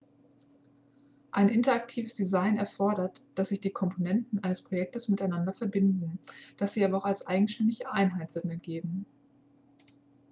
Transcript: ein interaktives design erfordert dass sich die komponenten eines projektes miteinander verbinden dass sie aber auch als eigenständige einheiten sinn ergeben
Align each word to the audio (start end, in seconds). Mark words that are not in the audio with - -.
ein 1.29 1.47
interaktives 1.47 2.15
design 2.15 2.57
erfordert 2.57 3.23
dass 3.35 3.49
sich 3.49 3.59
die 3.61 3.69
komponenten 3.69 4.43
eines 4.43 4.63
projektes 4.63 5.07
miteinander 5.09 5.53
verbinden 5.53 6.17
dass 6.57 6.73
sie 6.73 6.83
aber 6.83 6.97
auch 6.97 7.05
als 7.05 7.27
eigenständige 7.27 7.87
einheiten 7.91 8.27
sinn 8.27 8.49
ergeben 8.49 9.05